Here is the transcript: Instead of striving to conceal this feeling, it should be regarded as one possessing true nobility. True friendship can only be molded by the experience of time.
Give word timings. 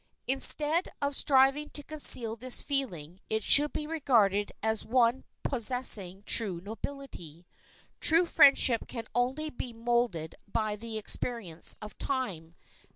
Instead 0.27 0.89
of 0.99 1.15
striving 1.15 1.69
to 1.69 1.83
conceal 1.83 2.35
this 2.35 2.63
feeling, 2.63 3.19
it 3.29 3.43
should 3.43 3.71
be 3.71 3.85
regarded 3.85 4.51
as 4.63 4.83
one 4.83 5.23
possessing 5.43 6.23
true 6.25 6.59
nobility. 6.59 7.45
True 7.99 8.25
friendship 8.25 8.87
can 8.87 9.05
only 9.13 9.51
be 9.51 9.73
molded 9.73 10.33
by 10.51 10.75
the 10.75 10.97
experience 10.97 11.77
of 11.83 11.95
time. 11.99 12.55